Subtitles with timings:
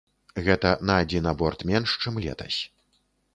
[0.45, 2.59] Гэта на адзін аборт менш, чым летась.